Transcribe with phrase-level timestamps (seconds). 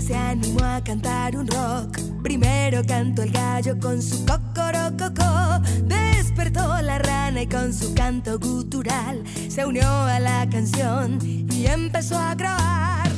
[0.00, 1.98] se animó a cantar un rock.
[2.22, 5.60] Primero cantó el gallo con su cocorococó.
[5.82, 12.16] Despertó la rana y con su canto gutural se unió a la canción y empezó
[12.18, 13.08] a grabar.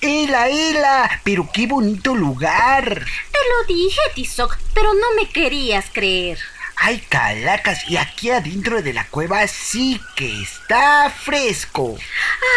[0.00, 1.10] ¡Ela, ela!
[1.24, 2.84] Pero qué bonito lugar.
[2.84, 6.38] Te lo dije, Tizoc, pero no me querías creer.
[6.82, 11.94] Ay, calacas, y aquí adentro de la cueva sí que está fresco.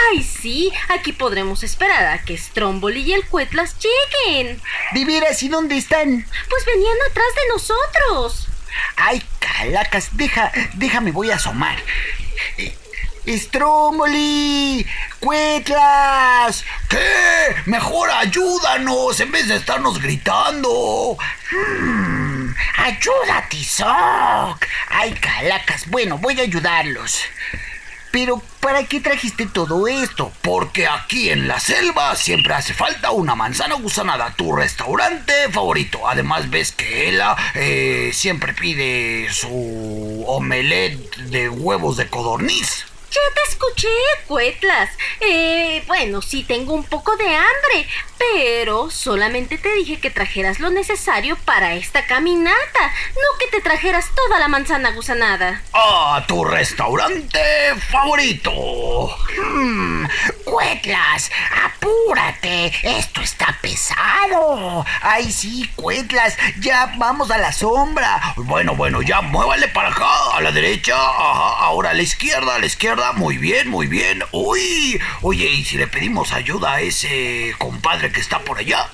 [0.10, 4.62] Ay, sí, aquí podremos esperar a que Stromboli y el Cuetlas lleguen.
[4.94, 6.26] ¿De veras y dónde están?
[6.50, 8.48] Pues venían atrás de nosotros.
[8.96, 11.78] Ay, calacas, deja, déjame, voy a asomar.
[12.58, 12.78] Eh,
[13.28, 14.86] ¡Stromboli!
[15.20, 16.64] ¡Cuetlas!
[16.90, 17.56] ¿Qué?
[17.66, 21.18] Mejor ayúdanos en vez de estarnos gritando.
[21.52, 22.23] Hmm,
[22.78, 24.66] ¡Ayuda, Tizoc!
[24.90, 25.90] ¡Ay, calacas!
[25.90, 27.22] Bueno, voy a ayudarlos.
[28.12, 30.32] Pero, ¿para qué trajiste todo esto?
[30.44, 36.08] Porque aquí en la selva siempre hace falta una manzana gusanada, tu restaurante favorito.
[36.08, 42.86] Además, ves que ella eh, siempre pide su omelette de huevos de codorniz.
[43.14, 43.90] Ya te escuché,
[44.28, 44.90] Cuetlas.
[45.20, 50.72] Eh, bueno, sí tengo un poco de hambre, pero solamente te dije que trajeras lo
[50.72, 55.62] necesario para esta caminata, no que te trajeras toda la manzana gusanada.
[55.74, 57.40] ¡Ah, tu restaurante
[57.92, 59.16] favorito!
[59.38, 60.06] Hmm,
[60.44, 61.30] Cuetlas,
[61.66, 64.13] apúrate, esto está pesado.
[65.02, 68.22] Ay, sí, Cuetlas, ya vamos a la sombra.
[68.38, 72.60] Bueno, bueno, ya muévale para acá, a la derecha, ajá, ahora a la izquierda, a
[72.60, 74.24] la izquierda muy bien, muy bien.
[74.32, 78.90] Uy, oye, ¿y si le pedimos ayuda a ese compadre que está por allá?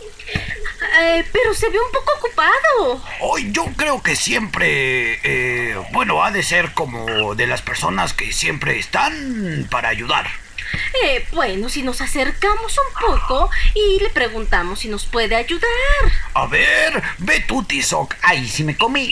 [1.01, 3.01] Eh, pero se ve un poco ocupado.
[3.21, 8.31] Hoy yo creo que siempre, eh, bueno, ha de ser como de las personas que
[8.33, 10.27] siempre están para ayudar.
[11.03, 15.69] Eh, bueno, si nos acercamos un poco y le preguntamos si nos puede ayudar.
[16.33, 18.15] A ver, ve tú, Tizoc.
[18.21, 19.11] Ay, si me comí.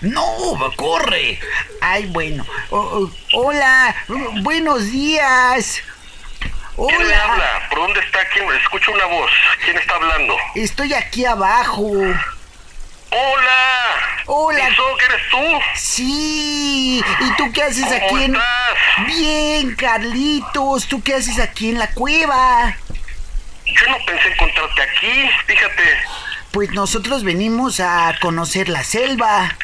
[0.00, 0.24] No,
[0.76, 1.38] corre.
[1.80, 2.46] Ay, bueno.
[2.70, 3.94] hola,
[4.42, 5.82] buenos días.
[6.76, 6.96] Hola.
[6.96, 7.68] ¿Quién le habla?
[7.70, 8.18] ¿Por dónde está?
[8.32, 8.50] ¿Quién?
[8.52, 9.30] Escucho una voz.
[9.64, 10.36] ¿Quién está hablando?
[10.54, 11.90] Estoy aquí abajo.
[13.18, 14.22] ¡Hola!
[14.26, 14.68] ¡Hola!
[14.68, 15.60] ¿Eso eres tú?
[15.74, 17.02] Sí.
[17.20, 18.34] ¿Y tú qué haces aquí en...?
[18.34, 19.06] Estás?
[19.06, 20.86] Bien, Carlitos.
[20.86, 22.76] ¿Tú qué haces aquí en la cueva?
[23.64, 25.98] Yo no pensé encontrarte aquí, fíjate.
[26.52, 29.56] Pues nosotros venimos a conocer la selva.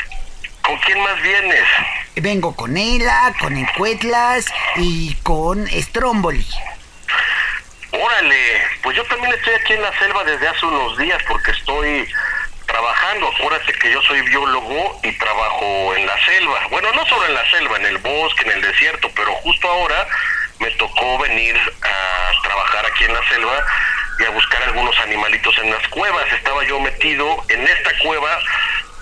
[0.63, 1.65] ¿Con quién más vienes?
[2.17, 4.47] Vengo con Ela, con Encuetlas
[4.77, 6.47] y con Stromboli.
[7.91, 12.09] Órale, pues yo también estoy aquí en la selva desde hace unos días porque estoy
[12.73, 13.29] trabajando.
[13.29, 16.61] Acuérdate que yo soy biólogo y trabajo en la selva.
[16.71, 20.07] Bueno, no solo en la selva, en el bosque, en el desierto, pero justo ahora
[20.59, 23.67] me tocó venir a trabajar aquí en la selva
[24.19, 26.33] y a buscar algunos animalitos en las cuevas.
[26.33, 28.39] Estaba yo metido en esta cueva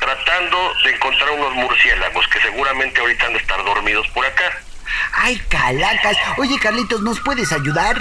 [0.00, 4.50] tratando de encontrar unos murciélagos que seguramente ahorita han de estar dormidos por acá.
[5.14, 6.16] ¡Ay, calacas!
[6.38, 7.96] Oye, Carlitos, ¿nos puedes ayudar?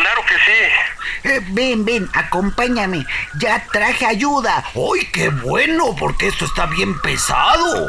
[0.00, 1.28] Claro que sí.
[1.28, 3.04] Eh, ven, ven, acompáñame.
[3.38, 4.64] Ya traje ayuda.
[4.74, 5.94] ¡Ay, qué bueno!
[5.98, 7.86] Porque esto está bien pesado.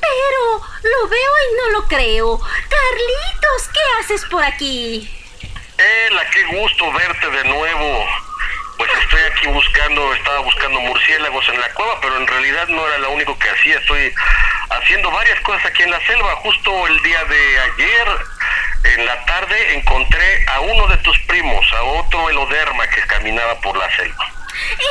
[0.00, 2.38] Pero lo veo y no lo creo.
[2.38, 5.10] Carlitos, ¿qué haces por aquí?
[5.76, 8.25] Ela, qué gusto verte de nuevo.
[8.76, 12.98] Pues estoy aquí buscando, estaba buscando murciélagos en la cueva, pero en realidad no era
[12.98, 13.78] lo único que hacía.
[13.78, 14.12] Estoy
[14.70, 16.36] haciendo varias cosas aquí en la selva.
[16.36, 18.08] Justo el día de ayer,
[18.96, 23.76] en la tarde, encontré a uno de tus primos, a otro eloderma que caminaba por
[23.76, 24.36] la selva.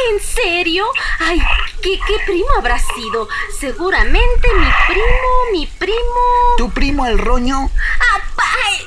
[0.10, 0.86] ¿En serio?
[1.20, 1.42] Ay,
[1.82, 3.28] ¿qué, ¿qué, primo habrá sido?
[3.60, 6.56] Seguramente mi primo, mi primo.
[6.58, 7.70] ¿Tu primo el roño?
[8.00, 8.85] Ah, ay, ay,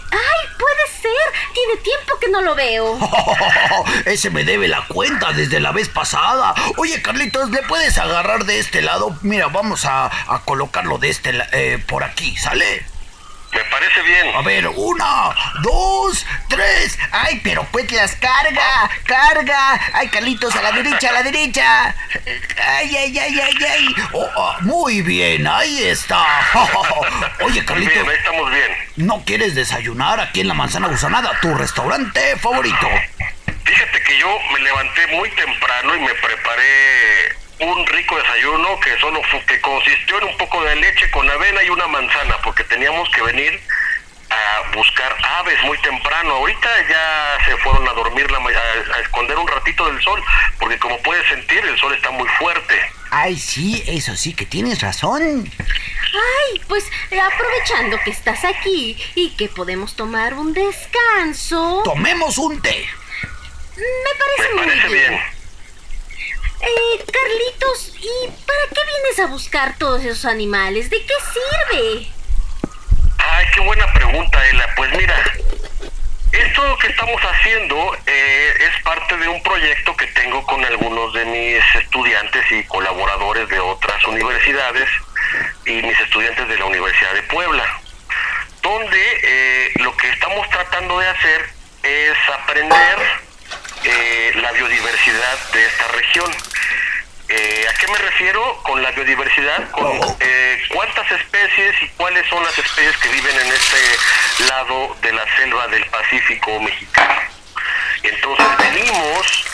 [0.78, 1.54] puede ser.
[1.54, 2.98] Tiene tiempo que no lo veo.
[4.04, 6.54] ese me debe la cuenta desde la vez pasada.
[6.76, 9.16] Oye, Carlitos, ¿le puedes agarrar de este lado?
[9.22, 12.84] Mira, vamos a, a colocarlo de este eh, por aquí, ¿sale?
[13.52, 14.34] Me parece bien.
[14.34, 15.30] A ver, una,
[15.62, 16.98] dos, tres.
[17.10, 19.80] Ay, pero Cuetlas, carga, carga.
[19.94, 21.94] Ay, Carlitos, a la derecha, a la derecha.
[22.66, 23.94] Ay, ay, ay, ay, ay.
[24.12, 26.24] Oh, oh, muy bien, ahí está.
[27.44, 27.94] Oye, Carlitos.
[27.94, 28.72] Bien, ahí estamos bien.
[28.96, 32.88] ¿No quieres desayunar aquí en la Manzana Gusanada, tu restaurante favorito?
[33.64, 39.20] Fíjate que yo me levanté muy temprano y me preparé un rico desayuno que solo
[39.46, 43.22] que consistió en un poco de leche con avena y una manzana, porque teníamos que
[43.22, 43.60] venir
[44.30, 46.34] a buscar aves muy temprano.
[46.34, 50.22] Ahorita ya se fueron a dormir, la, a, a esconder un ratito del sol,
[50.60, 52.74] porque como puedes sentir, el sol está muy fuerte.
[53.10, 55.50] Ay, sí, eso sí, que tienes razón.
[55.58, 61.82] Ay, pues aprovechando que estás aquí y que podemos tomar un descanso.
[61.84, 62.86] Tomemos un té.
[63.76, 63.82] Me
[64.18, 65.10] parece, Me parece muy bien.
[65.10, 65.37] bien.
[66.60, 70.90] Eh, Carlitos, ¿y para qué vienes a buscar todos esos animales?
[70.90, 72.08] ¿De qué sirve?
[73.18, 74.68] Ay, qué buena pregunta, Ela.
[74.76, 75.14] Pues mira,
[76.32, 81.24] esto que estamos haciendo eh, es parte de un proyecto que tengo con algunos de
[81.26, 84.88] mis estudiantes y colaboradores de otras universidades
[85.64, 87.64] y mis estudiantes de la Universidad de Puebla,
[88.62, 91.50] donde eh, lo que estamos tratando de hacer
[91.84, 93.27] es aprender
[93.84, 96.30] eh, la biodiversidad de esta región.
[97.28, 99.70] Eh, ¿A qué me refiero con la biodiversidad?
[99.70, 105.12] Con eh, cuántas especies y cuáles son las especies que viven en este lado de
[105.12, 107.20] la selva del Pacífico mexicano.
[108.02, 109.44] Entonces venimos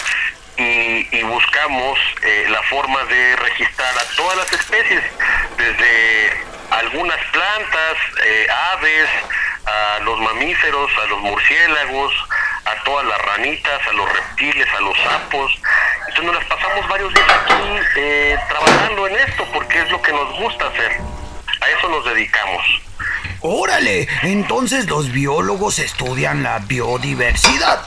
[0.57, 5.03] y, y buscamos eh, la forma de registrar a todas las especies,
[5.57, 9.09] desde algunas plantas, eh, aves,
[9.67, 12.13] a los mamíferos, a los murciélagos,
[12.65, 15.53] a todas las ranitas, a los reptiles, a los sapos.
[16.09, 20.13] Entonces nos las pasamos varios días aquí eh, trabajando en esto porque es lo que
[20.13, 21.01] nos gusta hacer.
[21.61, 22.63] A eso nos dedicamos.
[23.41, 27.83] Órale, entonces los biólogos estudian la biodiversidad.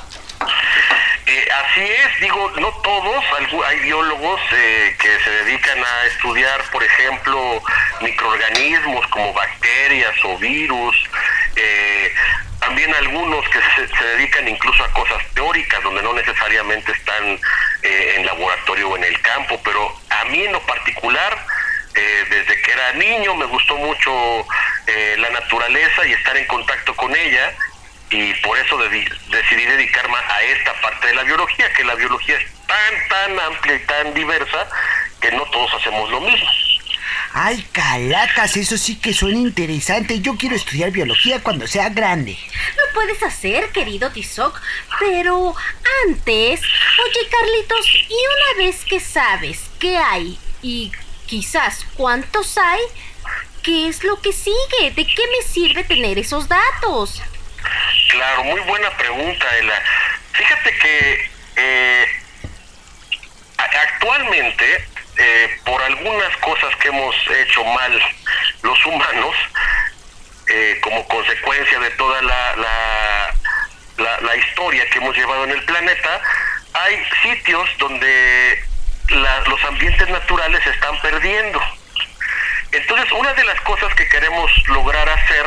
[1.26, 3.24] Eh, así es, digo, no todos,
[3.68, 7.62] hay biólogos eh, que se dedican a estudiar, por ejemplo,
[8.02, 10.96] microorganismos como bacterias o virus,
[11.56, 12.14] eh,
[12.60, 17.40] también algunos que se, se dedican incluso a cosas teóricas, donde no necesariamente están
[17.84, 21.38] eh, en laboratorio o en el campo, pero a mí en lo particular,
[21.94, 24.46] eh, desde que era niño me gustó mucho
[24.88, 27.54] eh, la naturaleza y estar en contacto con ella
[28.10, 32.46] y por eso decidí dedicarme a esta parte de la biología, que la biología es
[32.66, 34.68] tan, tan amplia y tan diversa
[35.20, 36.50] que no todos hacemos lo mismo.
[37.34, 40.20] Ay, calacas, eso sí que suena interesante.
[40.22, 42.38] Yo quiero estudiar biología cuando sea grande.
[42.78, 44.60] Lo puedes hacer, querido Tizoc,
[45.00, 45.56] pero
[46.08, 50.92] antes, oye Carlitos, y una vez que sabes qué hay y
[51.28, 52.82] quizás cuántos hay,
[53.62, 54.92] ¿qué es lo que sigue?
[54.96, 57.22] ¿De qué me sirve tener esos datos?
[58.10, 59.82] Claro, muy buena pregunta, Ela.
[60.32, 62.08] Fíjate que eh,
[63.58, 68.02] actualmente, eh, por algunas cosas que hemos hecho mal
[68.64, 69.36] los humanos,
[70.48, 73.34] eh, como consecuencia de toda la, la,
[73.98, 76.22] la- la historia que hemos llevado en el planeta,
[76.74, 78.64] hay sitios donde
[79.10, 81.62] la- los ambientes naturales se están perdiendo.
[82.72, 85.46] Entonces, una de las cosas que queremos lograr hacer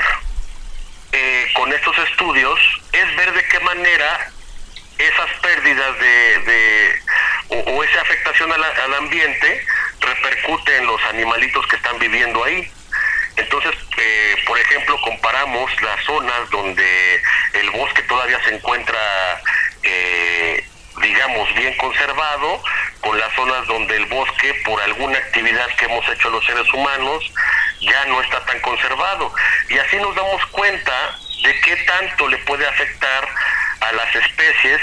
[1.12, 2.58] eh, con estos estudios
[2.92, 4.30] es ver de qué manera
[4.98, 7.00] esas pérdidas de, de-
[7.50, 9.66] o, esa afectación a la- al ambiente
[10.00, 12.70] repercute en los animalitos que están viviendo ahí.
[13.36, 17.20] Entonces, eh, por ejemplo, comparamos las zonas donde
[17.54, 18.98] el bosque todavía se encuentra,
[19.82, 20.64] eh,
[21.00, 22.62] digamos, bien conservado,
[23.00, 27.32] con las zonas donde el bosque, por alguna actividad que hemos hecho los seres humanos,
[27.80, 29.32] ya no está tan conservado.
[29.68, 33.28] Y así nos damos cuenta de qué tanto le puede afectar
[33.80, 34.80] a las especies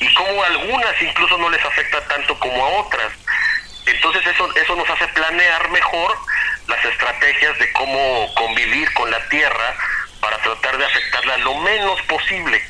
[0.00, 3.12] y cómo a algunas incluso no les afecta tanto como a otras.
[3.86, 6.16] Entonces eso, eso nos hace planear mejor
[6.66, 9.76] las estrategias de cómo convivir con la tierra
[10.20, 12.62] para tratar de afectarla lo menos posible.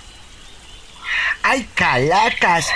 [1.42, 2.70] Ay, calacas.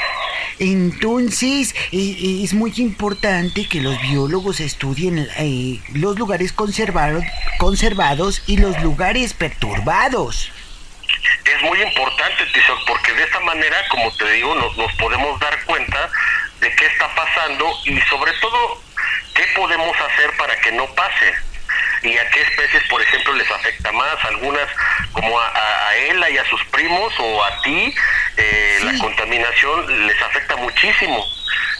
[0.58, 7.24] Entonces, es muy importante que los biólogos estudien eh, los lugares conservados,
[7.58, 10.52] conservados y los lugares perturbados.
[11.64, 16.10] Muy importante, Tizoc, porque de esta manera, como te digo, nos, nos podemos dar cuenta
[16.60, 18.82] de qué está pasando y sobre todo
[19.34, 21.34] qué podemos hacer para que no pase.
[22.02, 24.22] Y a qué especies, por ejemplo, les afecta más.
[24.26, 24.68] Algunas,
[25.12, 27.94] como a, a, a Ela y a sus primos o a ti,
[28.36, 28.86] eh, Sí.
[28.92, 31.24] la contaminación les afecta muchísimo.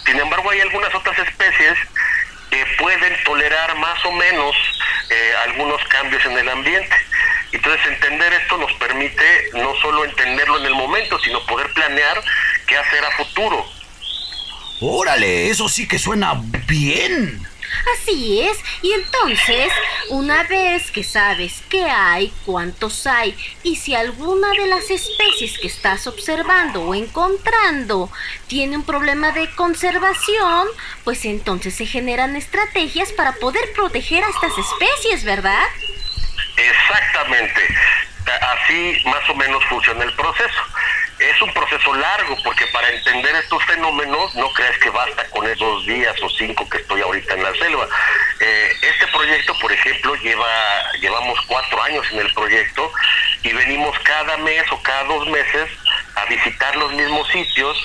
[0.05, 1.77] Sin embargo, hay algunas otras especies
[2.49, 4.55] que pueden tolerar más o menos
[5.11, 6.95] eh, algunos cambios en el ambiente.
[7.55, 12.21] Entonces entender esto nos permite no solo entenderlo en el momento, sino poder planear
[12.67, 13.65] qué hacer a futuro.
[14.81, 16.33] Órale, eso sí que suena
[16.67, 17.47] bien.
[17.93, 19.71] Así es, y entonces,
[20.09, 25.67] una vez que sabes qué hay, cuántos hay, y si alguna de las especies que
[25.67, 28.09] estás observando o encontrando
[28.47, 30.67] tiene un problema de conservación,
[31.03, 35.65] pues entonces se generan estrategias para poder proteger a estas especies, ¿verdad?
[36.69, 37.61] Exactamente.
[38.41, 40.61] Así más o menos funciona el proceso.
[41.19, 45.85] es un proceso largo porque para entender estos fenómenos no creas que basta con esos
[45.85, 47.87] días o cinco que estoy ahorita en la selva.
[48.39, 50.47] Eh, este proyecto, por ejemplo, lleva
[50.99, 52.91] llevamos cuatro años en el proyecto
[53.43, 55.69] y venimos cada mes o cada dos meses
[56.15, 57.77] a visitar los mismos sitios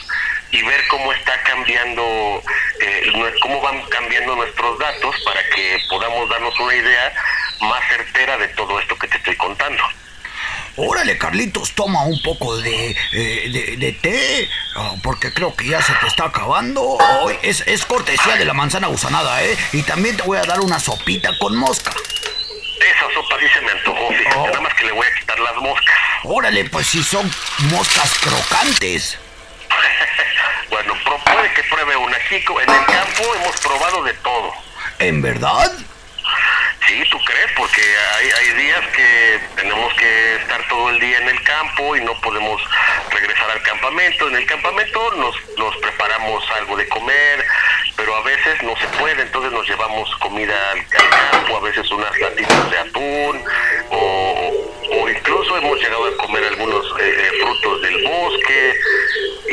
[0.52, 2.42] y ver cómo está cambiando,
[2.80, 7.12] eh, cómo van cambiando nuestros datos para que podamos darnos una idea
[7.60, 9.82] más certera de todo esto que te estoy contando.
[10.76, 15.92] Órale, Carlitos, toma un poco de, eh, de, té, ah, porque creo que ya se
[15.94, 16.96] te está acabando.
[17.42, 19.56] Es, es cortesía de la manzana gusanada, ¿eh?
[19.72, 21.90] Y también te voy a dar una sopita con mosca.
[21.90, 24.46] Esa sopa sí se me antojó, fíjate, oh.
[24.46, 25.96] nada más que le voy a quitar las moscas.
[26.24, 27.30] Órale, pues si son
[27.70, 29.18] moscas crocantes.
[30.70, 32.60] bueno, puede que pruebe una, chico.
[32.60, 34.52] En el campo hemos probado de todo.
[34.98, 35.72] ¿En verdad?
[36.90, 37.52] Sí, ¿tú crees?
[37.56, 37.80] Porque
[38.16, 42.20] hay, hay días que tenemos que estar todo el día en el campo y no
[42.20, 42.60] podemos
[43.12, 44.26] regresar al campamento.
[44.26, 47.46] En el campamento nos, nos preparamos algo de comer,
[47.94, 52.18] pero a veces no se puede, entonces nos llevamos comida al, campo, a veces unas
[52.18, 53.44] latitas de atún,
[53.90, 54.50] o,
[54.90, 58.80] o incluso hemos llegado a comer algunos eh, eh, frutos del bosque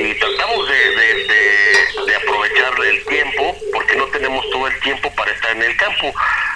[0.07, 0.91] y tratamos de,
[2.05, 6.13] de, aprovechar el tiempo porque no tenemos todo el tiempo para estar en el campo.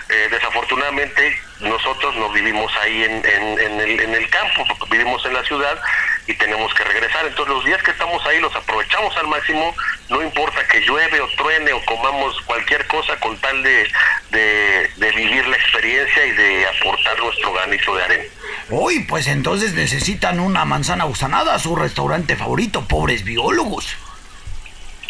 [0.10, 5.43] Eh, desafortunadamente nosotros no vivimos ahí en, en, el, en el campo, vivimos en la
[5.43, 5.79] ciudad
[6.27, 7.25] y tenemos que regresar.
[7.25, 9.75] Entonces los días que estamos ahí los aprovechamos al máximo,
[10.10, 13.88] no importa que llueve o truene o comamos cualquier cosa con tal de,
[14.31, 18.24] de vivir la experiencia y de aportar nuestro granito de arena.
[18.72, 23.98] Uy, pues entonces necesitan una manzana gusanada, su restaurante favorito, pobres biólogos.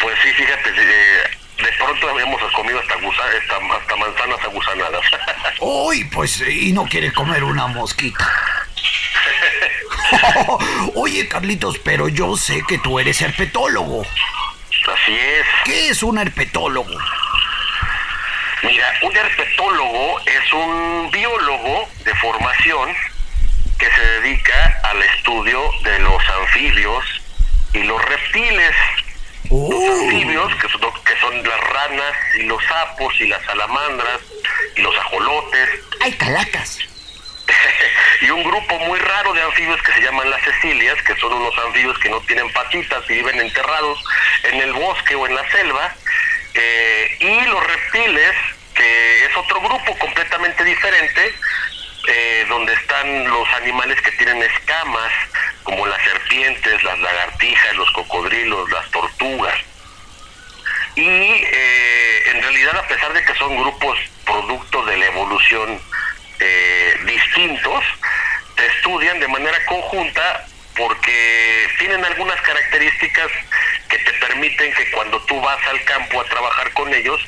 [0.00, 5.04] Pues sí, fíjate, de, pronto hemos comido hasta, hasta, manzanas agusanadas.
[5.60, 8.28] Uy, pues y no quiere comer una mosquita.
[10.96, 14.02] Oye, Carlitos, pero yo sé que tú eres herpetólogo.
[14.02, 15.46] Así es.
[15.64, 16.98] ¿Qué es un herpetólogo?
[18.64, 22.92] Mira, un herpetólogo es un biólogo de formación
[23.82, 27.04] que se dedica al estudio de los anfibios
[27.74, 28.74] y los reptiles.
[29.50, 30.02] Los oh.
[30.04, 34.20] anfibios, que son, que son las ranas y los sapos y las salamandras
[34.76, 35.68] y los ajolotes.
[36.00, 36.78] ¡Ay, calacas!
[38.20, 41.58] y un grupo muy raro de anfibios que se llaman las cecilias, que son unos
[41.66, 43.98] anfibios que no tienen patitas y viven enterrados
[44.44, 45.92] en el bosque o en la selva.
[46.54, 48.32] Eh, y los reptiles,
[48.74, 51.34] que es otro grupo completamente diferente,
[52.08, 55.12] eh, donde están los animales que tienen escamas,
[55.62, 59.54] como las serpientes, las lagartijas, los cocodrilos, las tortugas.
[60.96, 65.80] Y eh, en realidad, a pesar de que son grupos producto de la evolución
[66.40, 67.84] eh, distintos,
[68.56, 73.30] se estudian de manera conjunta porque tienen algunas características
[73.88, 77.20] que te permiten que cuando tú vas al campo a trabajar con ellos,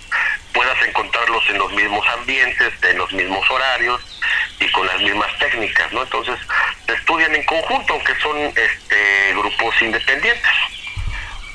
[0.52, 4.00] puedas encontrarlos en los mismos ambientes, en los mismos horarios
[4.64, 6.02] y con las mismas técnicas, ¿no?
[6.02, 6.38] Entonces,
[6.86, 10.50] se estudian en conjunto, aunque son este, grupos independientes.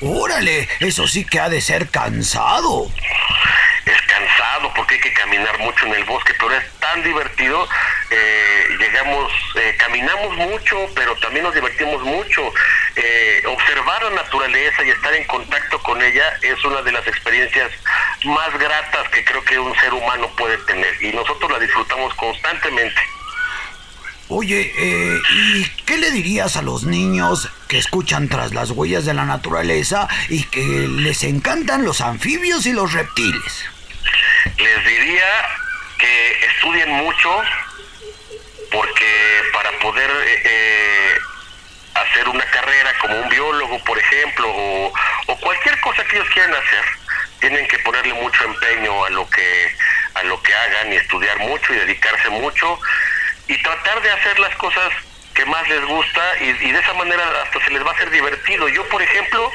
[0.00, 2.90] Órale, eso sí que ha de ser cansado
[3.86, 7.68] es cansado porque hay que caminar mucho en el bosque, pero es tan divertido.
[8.10, 12.52] Eh, llegamos, eh, caminamos mucho, pero también nos divertimos mucho.
[12.96, 17.70] Eh, observar la naturaleza y estar en contacto con ella es una de las experiencias
[18.24, 23.00] más gratas que creo que un ser humano puede tener y nosotros la disfrutamos constantemente.
[24.28, 24.72] Oye,
[25.32, 30.06] ¿y qué le dirías a los niños que escuchan tras las huellas de la naturaleza
[30.28, 33.64] y que les encantan los anfibios y los reptiles?
[34.56, 35.26] Les diría
[35.98, 37.42] que estudien mucho
[38.70, 41.18] porque para poder eh, eh,
[41.94, 44.92] hacer una carrera como un biólogo, por ejemplo, o,
[45.26, 46.84] o, cualquier cosa que ellos quieran hacer,
[47.40, 49.76] tienen que ponerle mucho empeño a lo que
[50.14, 52.78] a lo que hagan y estudiar mucho y dedicarse mucho
[53.46, 54.92] y tratar de hacer las cosas
[55.46, 58.68] más les gusta y, de esa manera hasta se les va a hacer divertido.
[58.68, 59.50] Yo, por ejemplo,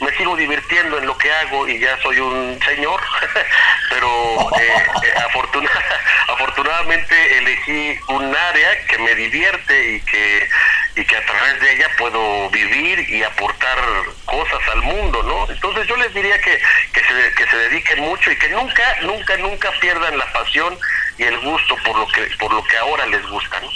[0.00, 3.00] me sigo divirtiendo en lo que hago y ya soy un señor,
[3.90, 5.14] pero eh, eh
[6.28, 10.48] afortunadamente elegí un área que me divierte y que,
[10.96, 13.78] y que a través de ella puedo vivir y aportar
[14.24, 15.52] cosas al mundo, ¿no?
[15.52, 16.60] Entonces yo les diría que,
[16.92, 20.78] que, se, que dediquen mucho y que nunca, nunca, nunca pierdan la pasión
[21.18, 23.70] y el gusto por lo que, por lo que ahora les gusta, ¿no?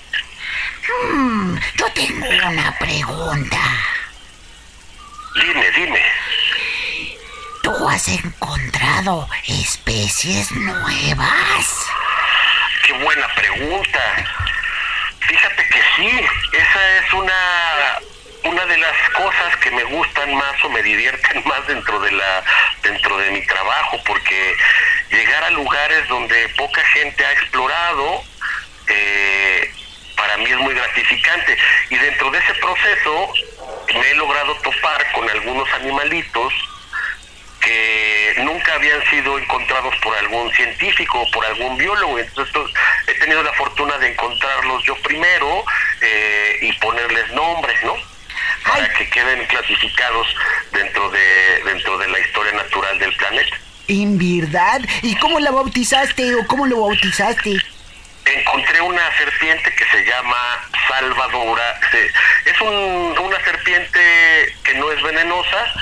[0.86, 3.58] Hmm, yo tengo una pregunta.
[5.34, 6.02] Dime, dime.
[7.62, 11.86] ¿Tú has encontrado especies nuevas?
[12.86, 14.00] Qué buena pregunta.
[15.20, 17.32] Fíjate que sí, esa es una
[18.44, 22.44] una de las cosas que me gustan más o me divierten más dentro de la
[22.82, 24.54] dentro de mi trabajo porque
[25.10, 28.22] llegar a lugares donde poca gente ha explorado
[28.86, 29.53] eh,
[30.34, 31.56] para mí es muy gratificante
[31.90, 33.32] y dentro de ese proceso
[33.94, 36.52] me he logrado topar con algunos animalitos
[37.60, 42.18] que nunca habían sido encontrados por algún científico o por algún biólogo.
[42.18, 42.54] Entonces
[43.06, 45.64] he tenido la fortuna de encontrarlos yo primero
[46.00, 47.94] eh, y ponerles nombres, ¿no?
[48.66, 50.26] Para que queden clasificados
[50.72, 53.56] dentro de dentro de la historia natural del planeta.
[53.86, 54.80] ¿En verdad?
[55.02, 57.62] ¿Y cómo la bautizaste o cómo lo bautizaste?
[58.34, 60.36] Encontré una serpiente que se llama
[60.88, 61.80] Salvadora.
[62.44, 65.72] Es una serpiente que no es venenosa,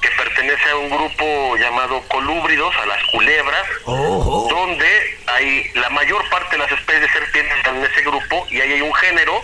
[0.00, 6.28] que pertenece a un grupo llamado colúbridos, a las culebras, Oh, donde hay la mayor
[6.28, 9.42] parte de las especies de serpientes están en ese grupo y ahí hay un género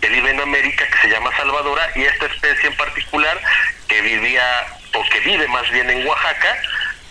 [0.00, 3.40] que vive en América que se llama Salvadora y esta especie en particular
[3.88, 4.44] que vivía
[4.94, 6.58] o que vive más bien en Oaxaca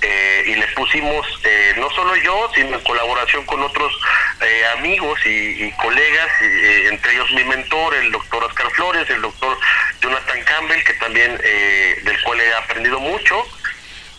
[0.03, 3.93] eh, y le pusimos eh, no solo yo sino en colaboración con otros
[4.41, 9.57] eh, amigos y, colegas eh, entre ellos mi mentor el doctor Oscar Flores el doctor
[10.01, 13.48] Jonathan Campbell que también del cual he aprendido mucho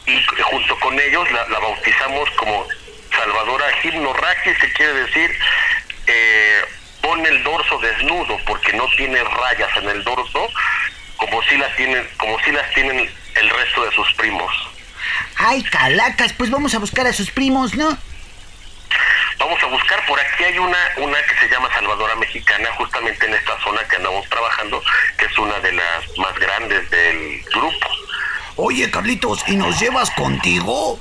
[0.06, 2.66] y junto con ellos la, bautizamos como
[3.10, 5.38] Salvadora Gimnorraquis que quiere decir
[7.02, 10.48] pone el dorso desnudo porque no tiene rayas en el dorso
[11.16, 14.73] como si las tienen como si las tienen el resto de sus primos
[15.36, 17.96] Ay, calacas, pues vamos a buscar a sus primos, ¿no?
[19.36, 23.34] vamos a buscar por aquí hay una una que se llama Salvadora Mexicana justamente en
[23.34, 24.80] esta zona que andamos trabajando
[25.18, 27.88] que es una de las más grandes del grupo
[28.56, 31.00] Oye, Carlitos, ¿y nos llevas contigo?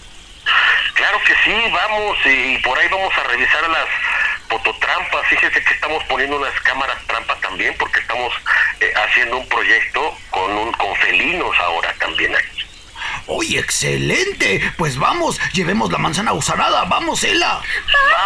[0.96, 3.86] Claro que sí, vamos y por ahí vamos a revisar las
[4.50, 5.27] fototrampas.
[5.27, 8.34] Fíjese que estamos poniendo unas cámaras trampa también porque estamos
[8.79, 12.62] eh, haciendo un proyecto con un con felinos ahora también aquí.
[13.27, 14.62] Oye, excelente.
[14.77, 16.84] Pues vamos, llevemos la manzana usarada.
[16.86, 17.62] Vamos, Ela.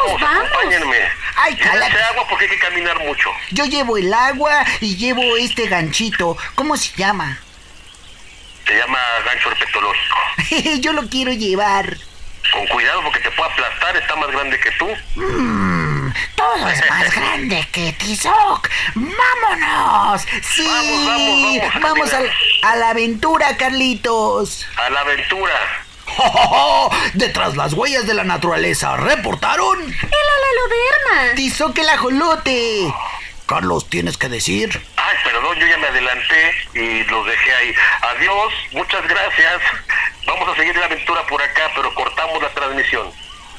[0.06, 0.48] Vamos, vamos.
[0.48, 0.98] acompáñenme.
[1.36, 3.30] Ay, Llévense agua porque hay que caminar mucho.
[3.52, 6.36] Yo llevo el agua y llevo este ganchito.
[6.56, 7.38] ¿Cómo se llama?
[8.66, 10.18] Se llama gancho herpetológico.
[10.82, 11.98] Yo lo quiero llevar.
[12.52, 14.88] Con cuidado porque te puede aplastar, está más grande que tú.
[15.16, 18.70] Mm, todo es más grande que Tizoc.
[18.96, 20.22] ¡Vámonos!
[20.42, 22.32] Sí, Vamos, vamos, vamos, vamos al-
[22.64, 24.66] a la aventura, Carlitos.
[24.78, 25.54] A la aventura.
[27.14, 29.80] Detrás las huellas de la naturaleza, ¿reportaron?
[29.84, 31.36] ¡El alaloderma!
[31.36, 32.94] Tizoc el ajolote.
[33.46, 34.82] Carlos, tienes que decir.
[34.98, 37.74] Ay, perdón, yo ya me adelanté y los dejé ahí.
[38.16, 39.62] Adiós, muchas gracias.
[40.26, 43.10] Vamos a seguir la aventura por acá, pero cortamos la transmisión.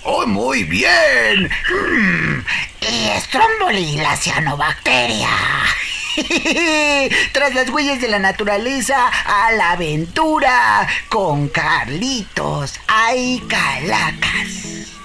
[0.04, 1.50] ¡Oh, muy bien!
[1.70, 2.44] Mm,
[2.80, 5.28] Y Stromboli, la cianobacteria.
[7.32, 12.74] Tras las huellas de la naturaleza, a la aventura con Carlitos.
[12.88, 14.96] ¡Ay, calacas!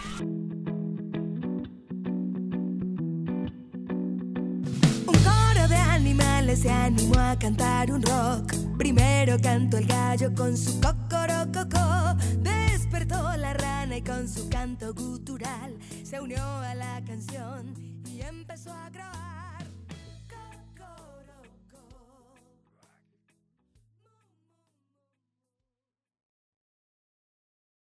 [5.05, 8.53] Un coro de animales se animó a cantar un rock.
[8.77, 12.15] Primero cantó el gallo con su cocorococó.
[12.39, 17.75] Despertó la rana y con su canto gutural se unió a la canción
[18.07, 19.32] y empezó a grabar.